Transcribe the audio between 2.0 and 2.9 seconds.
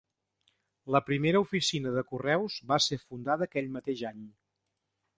correus va